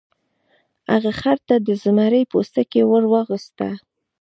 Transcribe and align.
هغه 0.91 1.11
خر 1.19 1.37
ته 1.47 1.55
د 1.67 1.69
زمري 1.83 2.23
پوستکی 2.31 2.81
ور 2.85 3.03
واغوسته. 3.11 3.67